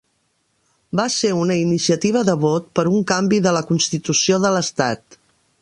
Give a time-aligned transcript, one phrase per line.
[0.99, 5.25] Va ser una iniciativa de vot per un canvi de la constitució de l'estat.